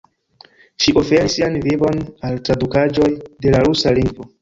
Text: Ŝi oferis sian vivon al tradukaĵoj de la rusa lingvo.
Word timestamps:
Ŝi 0.85 0.93
oferis 1.01 1.35
sian 1.39 1.59
vivon 1.67 2.01
al 2.31 2.43
tradukaĵoj 2.49 3.15
de 3.47 3.57
la 3.57 3.65
rusa 3.71 3.99
lingvo. 4.03 4.33